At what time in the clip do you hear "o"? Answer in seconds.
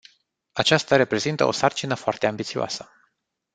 1.45-1.51